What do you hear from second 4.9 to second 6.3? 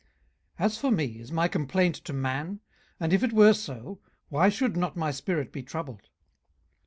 my spirit be troubled?